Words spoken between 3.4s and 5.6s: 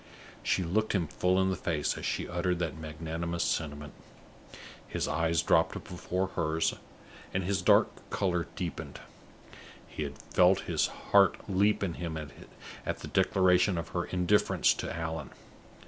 sentiment. His eyes